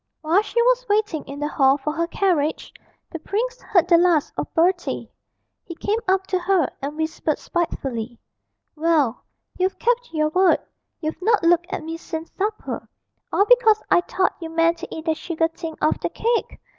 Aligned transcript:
While 0.21 0.41
she 0.41 0.59
was 0.63 0.87
waiting 0.89 1.23
in 1.25 1.39
the 1.39 1.47
hall 1.47 1.77
for 1.77 1.93
her 1.93 2.07
carriage, 2.07 2.73
the 3.11 3.19
prince 3.19 3.61
heard 3.61 3.87
the 3.87 3.99
last 3.99 4.33
of 4.35 4.51
Bertie; 4.55 5.11
he 5.63 5.75
came 5.75 5.99
up 6.07 6.25
to 6.25 6.39
her 6.39 6.67
and 6.81 6.97
whispered 6.97 7.37
spitefully, 7.37 8.17
'Well, 8.75 9.23
you've 9.59 9.77
kept 9.77 10.11
your 10.11 10.29
word, 10.29 10.57
you've 11.01 11.21
not 11.21 11.43
looked 11.43 11.67
at 11.71 11.83
me 11.83 11.97
since 11.97 12.31
supper, 12.35 12.89
all 13.31 13.45
because 13.45 13.83
I 13.91 14.01
thought 14.01 14.33
you 14.41 14.49
meant 14.49 14.79
to 14.79 14.87
eat 14.89 15.05
that 15.05 15.17
sugar 15.17 15.49
thing 15.49 15.75
off 15.83 15.99
the 15.99 16.09
cake! 16.09 16.59